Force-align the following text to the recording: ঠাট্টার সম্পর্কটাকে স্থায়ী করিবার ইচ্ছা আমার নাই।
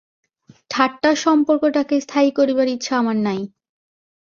ঠাট্টার 0.71 1.15
সম্পর্কটাকে 1.17 1.95
স্থায়ী 2.01 2.29
করিবার 2.31 2.67
ইচ্ছা 2.67 2.93
আমার 2.97 3.17
নাই। 3.23 3.41